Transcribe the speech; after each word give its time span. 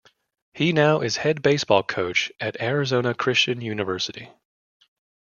He 0.55 0.73
now 0.73 1.01
is 1.01 1.17
head 1.17 1.43
baseball 1.43 1.83
coach 1.83 2.31
at 2.39 2.59
Arizona 2.59 3.13
Christian 3.13 3.61
University. 3.61 4.31